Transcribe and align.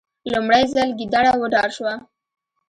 لومړی 0.31 0.63
ځل 0.73 0.89
ګیدړه 0.99 1.31
وډار 1.41 1.69
شوه. 1.77 1.93